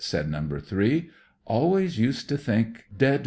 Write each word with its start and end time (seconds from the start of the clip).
said 0.03 0.27
number 0.27 0.59
tbjee. 0.59 1.11
"Always 1.45 1.99
used 1.99 2.27
to 2.29 2.35
think 2.35 2.85
dead 2.97 3.19
1. 3.19 3.19